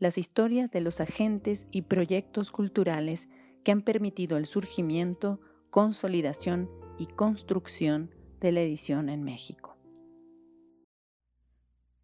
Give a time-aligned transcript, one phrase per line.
[0.00, 3.28] las historias de los agentes y proyectos culturales
[3.62, 9.76] que han permitido el surgimiento, consolidación y construcción de la edición en México.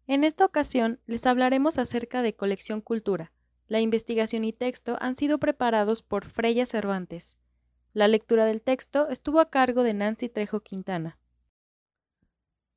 [0.05, 3.33] En esta ocasión les hablaremos acerca de Colección Cultura.
[3.67, 7.37] La investigación y texto han sido preparados por Freya Cervantes.
[7.93, 11.19] La lectura del texto estuvo a cargo de Nancy Trejo Quintana.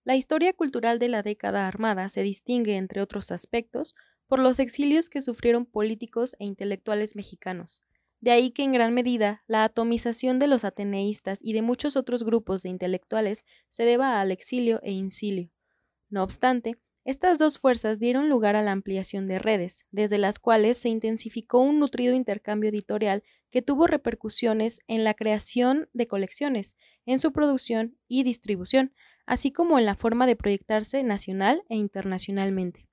[0.02, 3.94] La historia cultural de la década armada se distingue, entre otros aspectos,
[4.30, 7.82] por los exilios que sufrieron políticos e intelectuales mexicanos.
[8.20, 12.22] De ahí que en gran medida la atomización de los ateneístas y de muchos otros
[12.22, 15.50] grupos de intelectuales se deba al exilio e incilio.
[16.10, 20.78] No obstante, estas dos fuerzas dieron lugar a la ampliación de redes, desde las cuales
[20.78, 27.18] se intensificó un nutrido intercambio editorial que tuvo repercusiones en la creación de colecciones, en
[27.18, 28.92] su producción y distribución,
[29.26, 32.89] así como en la forma de proyectarse nacional e internacionalmente.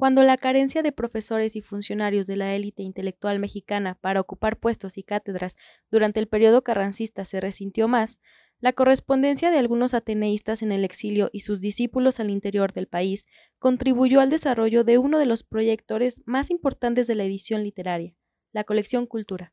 [0.00, 4.96] Cuando la carencia de profesores y funcionarios de la élite intelectual mexicana para ocupar puestos
[4.96, 5.58] y cátedras
[5.90, 8.18] durante el periodo carrancista se resintió más,
[8.60, 13.26] la correspondencia de algunos ateneístas en el exilio y sus discípulos al interior del país
[13.58, 18.16] contribuyó al desarrollo de uno de los proyectores más importantes de la edición literaria,
[18.52, 19.52] la colección Cultura.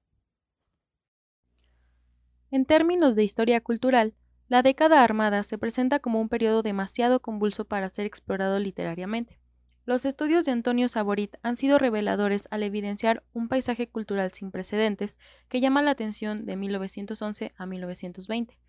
[2.52, 4.16] En términos de historia cultural,
[4.48, 9.42] la década armada se presenta como un periodo demasiado convulso para ser explorado literariamente.
[9.88, 15.18] Los estudios de Antonio Saborit han sido reveladores al evidenciar un paisaje cultural sin precedentes
[15.48, 18.60] que llama la atención de 1911 a 1920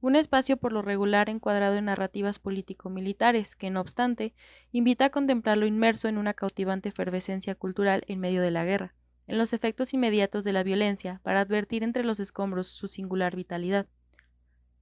[0.00, 4.34] un espacio por lo regular encuadrado en narrativas político-militares, que no obstante,
[4.70, 8.94] invita a contemplarlo inmerso en una cautivante efervescencia cultural en medio de la guerra,
[9.26, 13.86] en los efectos inmediatos de la violencia, para advertir entre los escombros su singular vitalidad.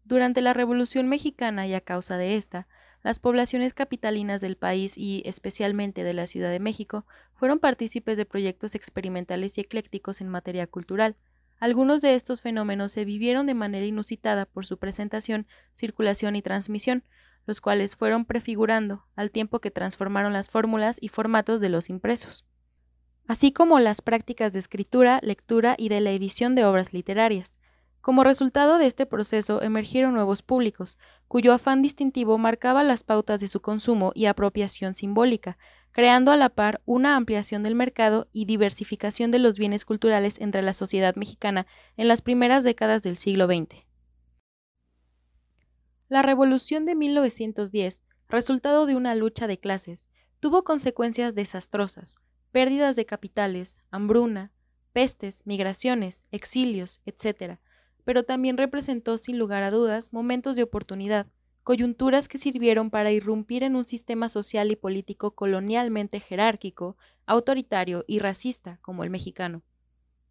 [0.04, 2.66] Durante la Revolución mexicana y a causa de esta,
[3.04, 8.25] las poblaciones capitalinas del país y especialmente de la Ciudad de México fueron partícipes de
[8.25, 11.15] proyectos experimentales y eclécticos en materia cultural,
[11.59, 17.04] algunos de estos fenómenos se vivieron de manera inusitada por su presentación, circulación y transmisión,
[17.47, 22.47] los cuales fueron prefigurando al tiempo que transformaron las fórmulas y formatos de los impresos,
[23.28, 27.59] así como las prácticas de escritura, lectura y de la edición de obras literarias.
[28.04, 33.48] Como resultado de este proceso emergieron nuevos públicos, cuyo afán distintivo marcaba las pautas de
[33.48, 35.56] su consumo y apropiación simbólica,
[35.91, 40.60] creando a la par una ampliación del mercado y diversificación de los bienes culturales entre
[40.60, 41.66] la sociedad mexicana
[41.97, 43.87] en las primeras décadas del siglo XX.
[46.10, 50.10] La Revolución de 1910, resultado de una lucha de clases,
[50.41, 52.19] tuvo consecuencias desastrosas,
[52.53, 54.53] pérdidas de capitales, hambruna,
[54.92, 57.60] pestes, migraciones, exilios, etc.,
[58.04, 61.26] pero también representó sin lugar a dudas momentos de oportunidad,
[61.65, 68.19] coyunturas que sirvieron para irrumpir en un sistema social y político colonialmente jerárquico, autoritario y
[68.19, 69.62] racista como el mexicano.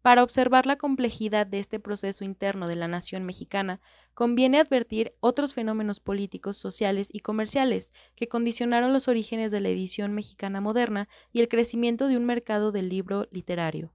[0.04, 3.80] Para observar la complejidad de este proceso interno de la nación mexicana,
[4.12, 10.12] conviene advertir otros fenómenos políticos, sociales y comerciales que condicionaron los orígenes de la edición
[10.12, 13.94] mexicana moderna y el crecimiento de un mercado del libro literario.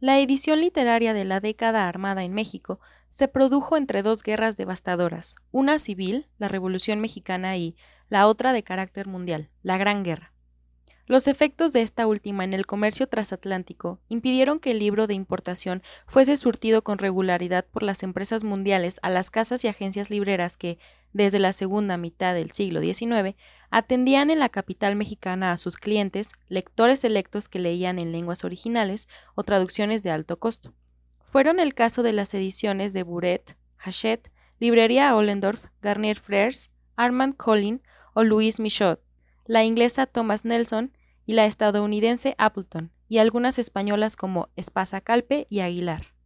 [0.00, 2.78] La edición literaria de la década armada en México
[3.08, 7.74] se produjo entre dos guerras devastadoras, una civil, la Revolución Mexicana, y
[8.08, 10.32] la otra de carácter mundial, la Gran Guerra.
[11.06, 15.82] Los efectos de esta última en el comercio transatlántico impidieron que el libro de importación
[16.06, 20.78] fuese surtido con regularidad por las empresas mundiales a las casas y agencias libreras que,
[21.12, 23.36] desde la segunda mitad del siglo XIX,
[23.70, 29.08] atendían en la capital mexicana a sus clientes, lectores selectos que leían en lenguas originales
[29.34, 30.74] o traducciones de alto costo.
[31.20, 37.82] Fueron el caso de las ediciones de Buret, Hachette, Librería Ollendorf, Garnier Frères, Armand Collin
[38.14, 38.98] o Louis Michaud,
[39.46, 40.92] la inglesa Thomas Nelson
[41.26, 46.17] y la estadounidense Appleton, y algunas españolas como Espasa Calpe y Aguilar.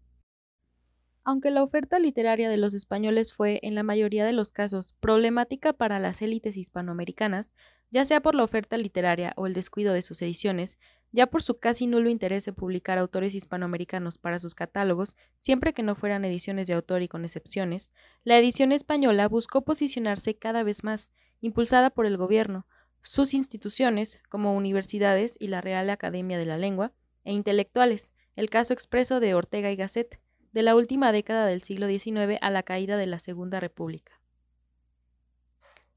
[1.25, 5.73] Aunque la oferta literaria de los españoles fue, en la mayoría de los casos, problemática
[5.73, 7.53] para las élites hispanoamericanas,
[7.91, 10.79] ya sea por la oferta literaria o el descuido de sus ediciones,
[11.13, 15.85] ya por su casi nulo interés en publicar autores hispanoamericanos para sus catálogos, siempre que
[15.85, 17.93] no fueran ediciones de autor y con excepciones,
[18.25, 22.67] la edición española buscó posicionarse cada vez más, impulsada por el gobierno,
[23.01, 26.93] sus instituciones, como universidades y la Real Academia de la Lengua,
[27.25, 30.22] e intelectuales, el caso expreso de Ortega y Gasset,
[30.53, 34.23] de la última década del siglo XIX a la caída de la Segunda República.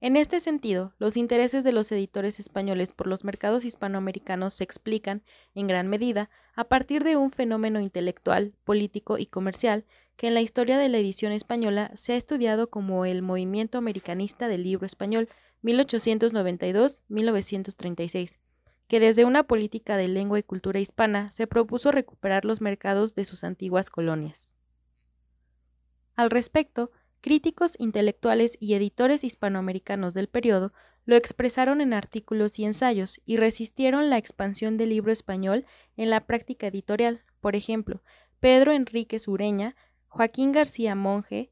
[0.01, 5.23] En este sentido, los intereses de los editores españoles por los mercados hispanoamericanos se explican,
[5.55, 9.85] en gran medida, a partir de un fenómeno intelectual, político y comercial
[10.15, 14.47] que en la historia de la edición española se ha estudiado como el movimiento americanista
[14.47, 15.27] del libro español
[15.63, 18.37] 1892-1936,
[18.87, 23.25] que desde una política de lengua y cultura hispana se propuso recuperar los mercados de
[23.25, 24.51] sus antiguas colonias.
[26.15, 26.91] Al respecto,
[27.21, 30.71] críticos intelectuales y editores hispanoamericanos del periodo
[31.05, 35.65] lo expresaron en artículos y ensayos y resistieron la expansión del libro español
[35.97, 37.23] en la práctica editorial.
[37.41, 38.01] Por ejemplo,
[38.39, 39.75] Pedro Enríquez Ureña,
[40.07, 41.51] Joaquín García Monge,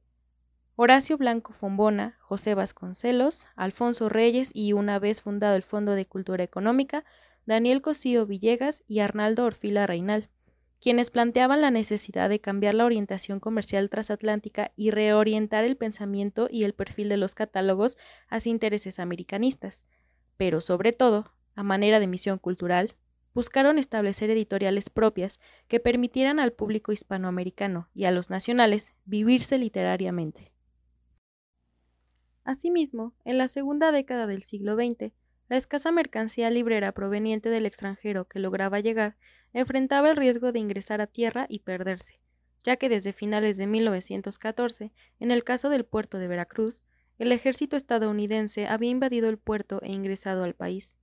[0.75, 6.43] Horacio Blanco Fombona, José Vasconcelos, Alfonso Reyes y una vez fundado el Fondo de Cultura
[6.43, 7.05] Económica,
[7.45, 10.31] Daniel Cosío Villegas y Arnaldo Orfila Reinal,
[10.81, 16.63] quienes planteaban la necesidad de cambiar la orientación comercial transatlántica y reorientar el pensamiento y
[16.63, 17.95] el perfil de los catálogos
[18.27, 19.85] hacia intereses americanistas,
[20.37, 22.95] pero sobre todo, a manera de misión cultural,
[23.35, 30.52] buscaron establecer editoriales propias que permitieran al público hispanoamericano y a los nacionales vivirse literariamente.
[32.43, 35.13] Asimismo, en la segunda década del siglo XX,
[35.49, 39.17] la escasa mercancía librera proveniente del extranjero que lograba llegar
[39.53, 42.19] enfrentaba el riesgo de ingresar a tierra y perderse,
[42.63, 46.83] ya que desde finales de 1914, en el caso del puerto de Veracruz,
[47.19, 50.97] el ejército estadounidense había invadido el puerto e ingresado al país,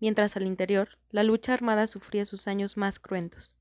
[0.00, 3.56] mientras al interior la lucha armada sufría sus años más cruentos.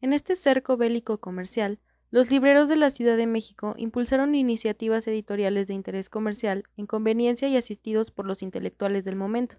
[0.00, 1.80] En este cerco bélico comercial,
[2.12, 7.48] los libreros de la Ciudad de México impulsaron iniciativas editoriales de interés comercial en conveniencia
[7.48, 9.56] y asistidos por los intelectuales del momento,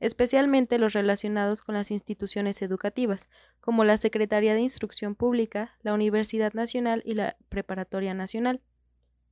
[0.00, 6.52] especialmente los relacionados con las instituciones educativas, como la Secretaría de Instrucción Pública, la Universidad
[6.52, 8.60] Nacional y la Preparatoria Nacional.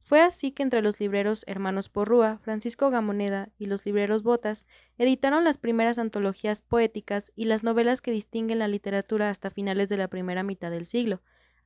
[0.01, 4.65] Fue así que entre los libreros Hermanos Porrúa, Francisco Gamoneda y los libreros Botas
[4.97, 9.99] editaron las primeras antologías poéticas y las novelas que distinguen la literatura hasta finales de
[9.99, 11.21] la primera mitad del siglo,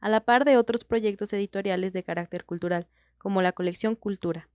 [0.07, 2.87] a la par de otros proyectos editoriales de carácter cultural,
[3.19, 4.49] como la colección Cultura.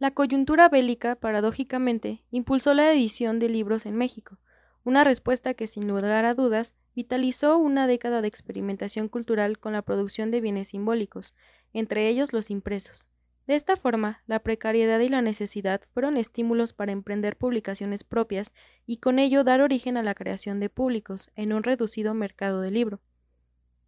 [0.00, 4.38] La coyuntura bélica, paradójicamente, impulsó la edición de libros en México,
[4.82, 9.82] una respuesta que sin lugar a dudas vitalizó una década de experimentación cultural con la
[9.82, 11.36] producción de bienes simbólicos,
[11.72, 13.06] entre ellos los impresos,
[13.48, 18.52] de esta forma, la precariedad y la necesidad fueron estímulos para emprender publicaciones propias
[18.84, 22.70] y con ello dar origen a la creación de públicos en un reducido mercado de
[22.70, 23.00] libro.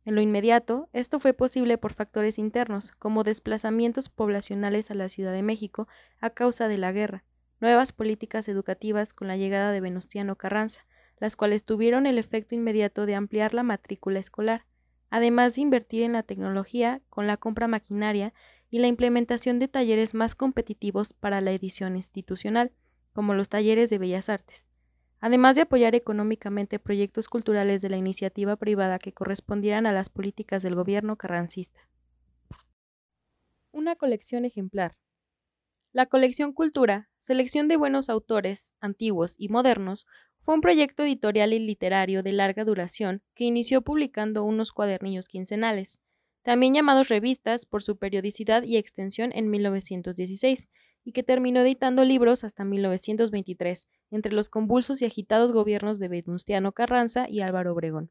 [0.06, 5.32] En lo inmediato, esto fue posible por factores internos, como desplazamientos poblacionales a la Ciudad
[5.34, 5.88] de México
[6.20, 7.24] a causa de la guerra,
[7.60, 10.86] nuevas políticas educativas con la llegada de Venustiano Carranza,
[11.18, 14.64] las cuales tuvieron el efecto inmediato de ampliar la matrícula escolar,
[15.10, 18.32] además de invertir en la tecnología con la compra maquinaria
[18.70, 22.72] y la implementación de talleres más competitivos para la edición institucional,
[23.12, 24.66] como los talleres de bellas artes,
[25.18, 30.62] además de apoyar económicamente proyectos culturales de la iniciativa privada que correspondieran a las políticas
[30.62, 31.80] del gobierno carrancista.
[33.72, 34.96] Una colección ejemplar.
[35.92, 40.06] La colección Cultura, selección de buenos autores, antiguos y modernos,
[40.38, 46.00] fue un proyecto editorial y literario de larga duración que inició publicando unos cuadernillos quincenales,
[46.42, 50.68] también llamados revistas por su periodicidad y extensión en 1916,
[51.04, 56.72] y que terminó editando libros hasta 1923, entre los convulsos y agitados gobiernos de Venustiano
[56.72, 58.10] Carranza y Álvaro Obregón.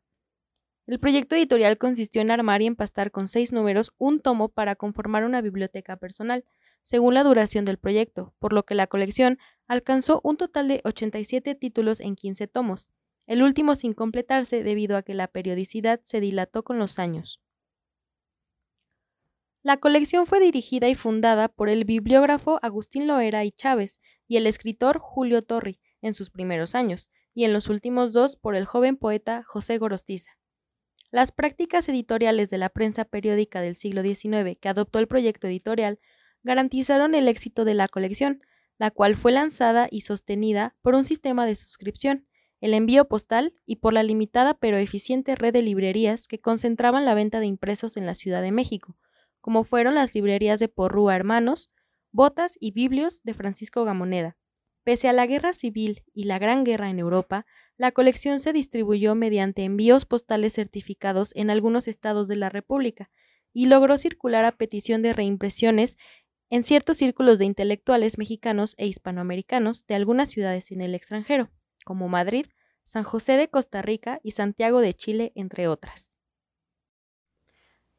[0.87, 5.23] El proyecto editorial consistió en armar y empastar con seis números un tomo para conformar
[5.23, 6.45] una biblioteca personal,
[6.81, 11.53] según la duración del proyecto, por lo que la colección alcanzó un total de 87
[11.53, 12.89] títulos en 15 tomos,
[13.27, 17.39] el último sin completarse debido a que la periodicidad se dilató con los años.
[19.61, 24.47] La colección fue dirigida y fundada por el bibliógrafo Agustín Loera y Chávez y el
[24.47, 28.95] escritor Julio Torri en sus primeros años, y en los últimos dos por el joven
[28.95, 30.31] poeta José Gorostiza.
[31.11, 35.99] Las prácticas editoriales de la prensa periódica del siglo XIX que adoptó el proyecto editorial
[36.41, 38.41] garantizaron el éxito de la colección,
[38.77, 42.27] la cual fue lanzada y sostenida por un sistema de suscripción,
[42.61, 47.13] el envío postal y por la limitada pero eficiente red de librerías que concentraban la
[47.13, 48.97] venta de impresos en la Ciudad de México,
[49.41, 51.71] como fueron las librerías de Porrúa Hermanos,
[52.11, 54.37] Botas y Biblios de Francisco Gamoneda.
[54.83, 57.45] Pese a la guerra civil y la Gran Guerra en Europa,
[57.77, 63.09] la colección se distribuyó mediante envíos postales certificados en algunos estados de la República
[63.53, 65.97] y logró circular a petición de reimpresiones
[66.49, 71.51] en ciertos círculos de intelectuales mexicanos e hispanoamericanos de algunas ciudades en el extranjero,
[71.85, 72.47] como Madrid,
[72.83, 76.13] San José de Costa Rica y Santiago de Chile, entre otras.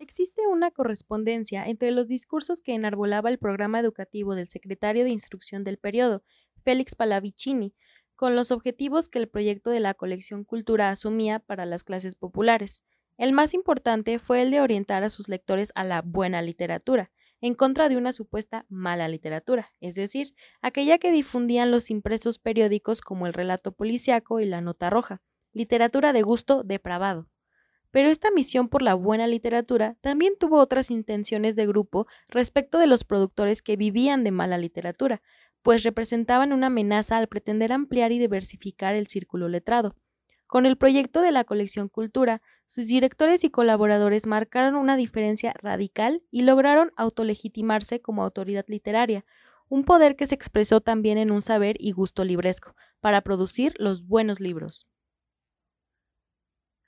[0.00, 5.62] Existe una correspondencia entre los discursos que enarbolaba el programa educativo del secretario de Instrucción
[5.62, 6.25] del periodo,
[6.64, 7.75] Félix Palavicini,
[8.16, 12.83] con los objetivos que el proyecto de la colección Cultura asumía para las clases populares.
[13.19, 17.11] El más importante fue el de orientar a sus lectores a la buena literatura,
[17.42, 23.02] en contra de una supuesta mala literatura, es decir, aquella que difundían los impresos periódicos
[23.02, 25.21] como el relato policiaco y la nota roja,
[25.52, 27.28] literatura de gusto depravado.
[27.90, 32.87] Pero esta misión por la buena literatura también tuvo otras intenciones de grupo respecto de
[32.87, 35.23] los productores que vivían de mala literatura,
[35.62, 39.97] pues representaban una amenaza al pretender ampliar y diversificar el círculo letrado.
[40.50, 46.25] Con el proyecto de la colección Cultura, sus directores y colaboradores marcaron una diferencia radical
[46.30, 49.25] y lograron autolegitimarse como autoridad literaria,
[49.68, 54.06] un poder que se expresó también en un saber y gusto libresco, para producir los
[54.09, 54.89] buenos libros.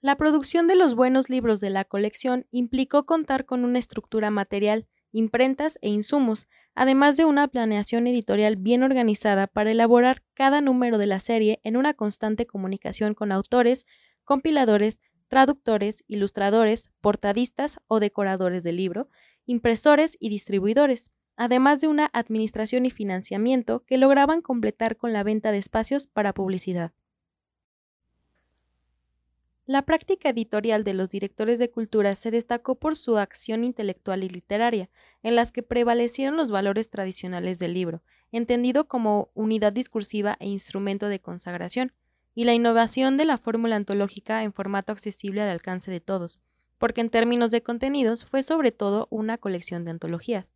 [0.05, 4.89] La producción de los buenos libros de la colección implicó contar con una estructura material,
[5.13, 11.07] imprentas e insumos, además de una planeación editorial bien organizada para elaborar cada número de
[11.07, 13.87] la serie en una constante comunicación con autores,
[14.25, 19.09] compiladores, traductores, ilustradores, portadistas o decoradores del libro,
[19.47, 25.53] impresores y distribuidores, además de una administración y financiamiento que lograban completar con la venta
[25.53, 26.93] de espacios para publicidad.
[29.73, 34.29] La práctica editorial de los directores de cultura se destacó por su acción intelectual y
[34.29, 34.91] literaria,
[35.23, 38.03] en las que prevalecieron los valores tradicionales del libro,
[38.33, 41.95] entendido como unidad discursiva e instrumento de consagración,
[42.35, 46.39] y la innovación de la fórmula antológica en formato accesible al alcance de todos,
[46.77, 50.55] porque en términos de contenidos fue sobre todo una colección de antologías.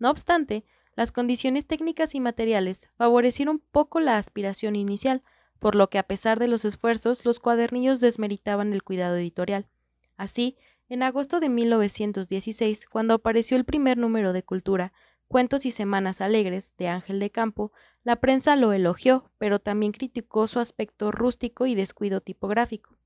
[0.00, 0.64] No obstante,
[0.96, 5.22] las condiciones técnicas y materiales favorecieron poco la aspiración inicial,
[5.60, 9.68] por lo que a pesar de los esfuerzos, los cuadernillos desmeritaban el cuidado editorial.
[10.16, 10.56] Así,
[10.88, 14.92] en agosto de 1916, cuando apareció el primer número de Cultura,
[15.28, 17.70] Cuentos y Semanas Alegres, de Ángel de Campo,
[18.02, 22.96] la prensa lo elogió, pero también criticó su aspecto rústico y descuido tipográfico.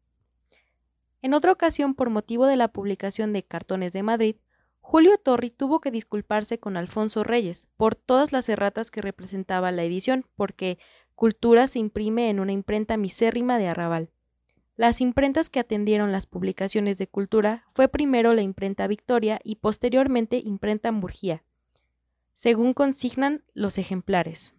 [1.21, 4.37] En otra ocasión, por motivo de la publicación de Cartones de Madrid,
[4.81, 9.83] Julio Torri tuvo que disculparse con Alfonso Reyes por todas las erratas que representaba la
[9.83, 10.79] edición, porque
[11.15, 14.11] Cultura se imprime en una imprenta misérrima de arrabal.
[14.77, 20.43] Las imprentas que atendieron las publicaciones de Cultura fue primero la imprenta Victoria y posteriormente
[20.45, 21.45] imprenta Murgía,
[22.33, 24.55] según consignan los ejemplares.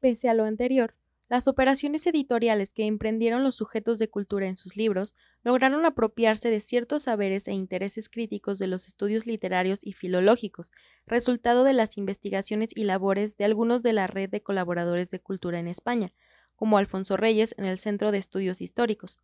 [0.00, 0.94] Pese a lo anterior,
[1.28, 6.60] las operaciones editoriales que emprendieron los sujetos de cultura en sus libros lograron apropiarse de
[6.60, 10.70] ciertos saberes e intereses críticos de los estudios literarios y filológicos,
[11.06, 15.58] resultado de las investigaciones y labores de algunos de la red de colaboradores de cultura
[15.58, 16.14] en España,
[16.56, 19.18] como Alfonso Reyes en el Centro de Estudios Históricos.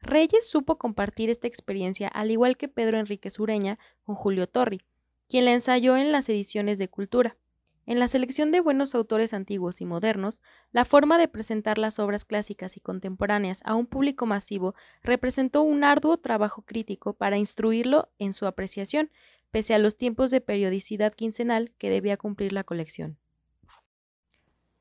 [0.00, 4.82] Reyes supo compartir esta experiencia al igual que Pedro Enrique Sureña con Julio Torri,
[5.26, 7.38] quien la ensayó en las ediciones de Cultura.
[7.86, 10.40] En la selección de buenos autores antiguos y modernos,
[10.72, 14.74] la forma de presentar las obras clásicas y contemporáneas a un público masivo
[15.04, 19.12] representó un arduo trabajo crítico para instruirlo en su apreciación,
[19.52, 23.18] pese a los tiempos de periodicidad quincenal que debía cumplir la colección.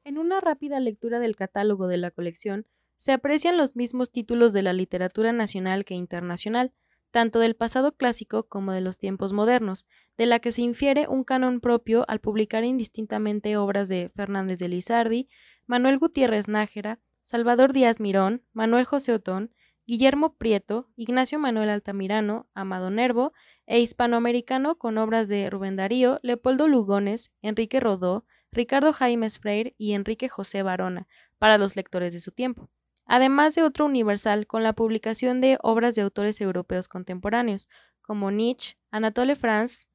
[0.03, 2.65] En una rápida lectura del catálogo de la colección,
[2.97, 6.73] se aprecian los mismos títulos de la literatura nacional que internacional,
[7.15, 9.85] tanto del pasado clásico como de los tiempos modernos,
[10.17, 14.67] de la que se infiere un canon propio al publicar indistintamente obras de Fernández de
[14.67, 15.29] Lizardi,
[15.65, 19.53] Manuel Gutiérrez Nájera, Salvador Díaz Mirón, Manuel José Otón,
[19.87, 23.31] Guillermo Prieto, Ignacio Manuel Altamirano, Amado Nervo
[23.65, 29.93] e hispanoamericano con obras de Rubén Darío, Leopoldo Lugones, Enrique Rodó, Ricardo Jaimes Freire y
[29.93, 31.07] Enrique José Barona,
[31.37, 32.69] para los lectores de su tiempo
[33.05, 37.67] además de otro universal con la publicación de obras de autores europeos contemporáneos,
[38.01, 39.87] como Nietzsche, Anatole France,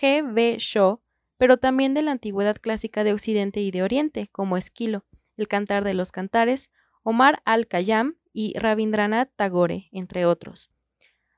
[0.00, 0.22] G.
[0.32, 0.56] B.
[0.58, 1.00] Shaw,
[1.38, 5.04] pero también de la antigüedad clásica de Occidente y de Oriente, como Esquilo,
[5.36, 6.70] El Cantar de los Cantares,
[7.02, 10.70] Omar al-Khayyam y Rabindranath Tagore, entre otros.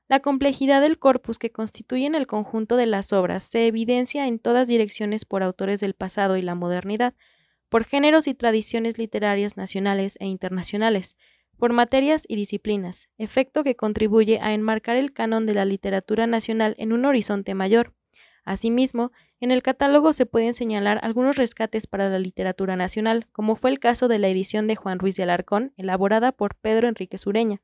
[0.09, 4.69] La complejidad del corpus que constituyen el conjunto de las obras se evidencia en todas
[4.69, 7.13] direcciones por autores del pasado y la modernidad,
[7.69, 11.17] por géneros y tradiciones literarias nacionales e internacionales,
[11.57, 16.75] por materias y disciplinas, efecto que contribuye a enmarcar el canon de la literatura nacional
[16.77, 17.93] en un horizonte mayor.
[18.45, 23.71] Asimismo, en el catálogo se pueden señalar algunos rescates para la literatura nacional, como fue
[23.71, 27.61] el caso de la edición de Juan Ruiz de Alarcón, elaborada por Pedro Enrique Sureña,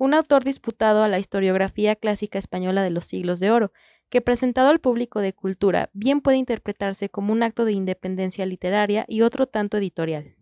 [0.00, 3.70] un autor disputado a la historiografía clásica española de los siglos de oro,
[4.08, 9.04] que presentado al público de cultura bien puede interpretarse como un acto de independencia literaria
[9.08, 10.36] y otro tanto editorial.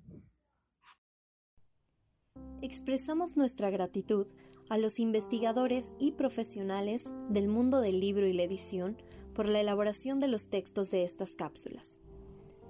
[2.62, 4.28] Expresamos nuestra gratitud
[4.70, 8.96] a los investigadores y profesionales del mundo del libro y la edición
[9.34, 11.98] por la elaboración de los textos de estas cápsulas.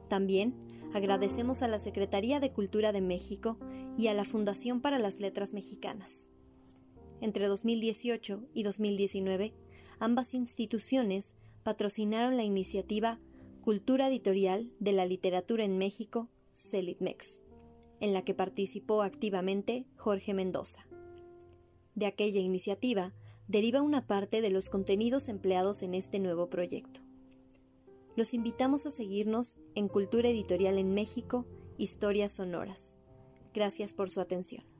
[0.09, 0.54] También
[0.95, 3.59] agradecemos a la Secretaría de Cultura de México
[3.99, 6.30] y a la Fundación para las Letras Mexicanas.
[7.20, 9.52] Entre 2018 y 2019,
[9.98, 13.18] ambas instituciones patrocinaron la iniciativa
[13.62, 17.42] Cultura Editorial de la Literatura en México, CELITMEX,
[18.00, 20.87] en la que participó activamente Jorge Mendoza.
[21.94, 23.12] De aquella iniciativa
[23.48, 27.00] deriva una parte de los contenidos empleados en este nuevo proyecto.
[28.16, 31.46] Los invitamos a seguirnos en Cultura Editorial en México,
[31.76, 32.96] Historias Sonoras.
[33.52, 34.77] Gracias por su atención.